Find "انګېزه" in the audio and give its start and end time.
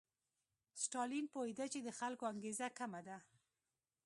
2.33-2.67